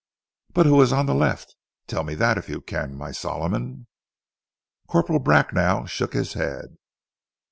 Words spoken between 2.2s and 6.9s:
if you can, my Solomon." Corporal Bracknell shook his head.